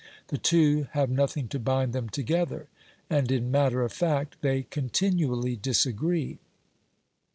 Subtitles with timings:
[0.29, 2.65] The two have nothing to bind them together,
[3.07, 6.39] and in matter of fact, they continually disagree.